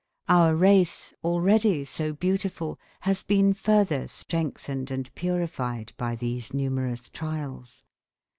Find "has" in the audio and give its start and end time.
3.01-3.21